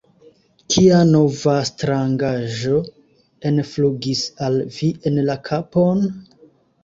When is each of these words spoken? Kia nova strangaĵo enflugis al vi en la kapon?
Kia 0.75 1.01
nova 1.09 1.53
strangaĵo 1.69 2.79
enflugis 3.51 4.23
al 4.47 4.57
vi 4.77 4.89
en 5.11 5.19
la 5.29 5.35
kapon? 5.51 6.01